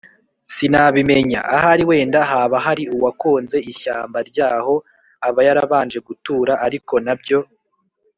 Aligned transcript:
sinabimenya! 0.55 1.39
ahari 1.55 1.83
wenda 1.89 2.19
haba 2.31 2.57
hari 2.65 2.83
uwakonze 2.95 3.57
ishyamba 3.71 4.17
ryaho 4.29 4.73
aba 5.27 5.39
yarabanje 5.47 5.97
gutura, 6.07 6.53
ariko 6.67 6.95
na 7.05 7.13
byo 7.21 7.39